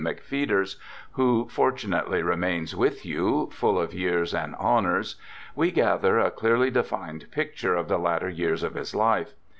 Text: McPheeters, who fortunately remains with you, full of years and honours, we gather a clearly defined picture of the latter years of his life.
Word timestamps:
McPheeters, 0.03 0.77
who 1.11 1.47
fortunately 1.47 2.23
remains 2.23 2.75
with 2.75 3.05
you, 3.05 3.51
full 3.51 3.79
of 3.79 3.93
years 3.93 4.33
and 4.33 4.55
honours, 4.55 5.15
we 5.53 5.69
gather 5.69 6.17
a 6.17 6.31
clearly 6.31 6.71
defined 6.71 7.27
picture 7.29 7.75
of 7.75 7.87
the 7.87 7.99
latter 7.99 8.29
years 8.29 8.63
of 8.63 8.73
his 8.73 8.95
life. 8.95 9.35